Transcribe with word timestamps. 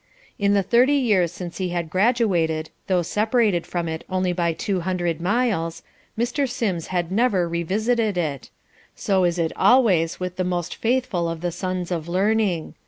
In 0.39 0.55
the 0.55 0.63
thirty 0.63 0.95
years 0.95 1.31
since 1.31 1.59
he 1.59 1.69
had 1.69 1.91
graduated, 1.91 2.71
though 2.87 3.03
separated 3.03 3.67
from 3.67 3.87
it 3.87 4.03
only 4.09 4.33
by 4.33 4.51
two 4.51 4.79
hundred 4.79 5.21
miles, 5.21 5.83
Mr. 6.17 6.49
Sims 6.49 6.87
had 6.87 7.11
never 7.11 7.47
revisited 7.47 8.17
it. 8.17 8.49
So 8.95 9.25
is 9.25 9.37
it 9.37 9.51
always 9.55 10.19
with 10.19 10.37
the 10.37 10.43
most 10.43 10.73
faithful 10.75 11.29
of 11.29 11.41
the 11.41 11.51
sons 11.51 11.91
of 11.91 12.07
learning. 12.07 12.73